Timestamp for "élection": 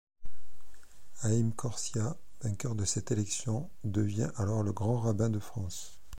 3.11-3.69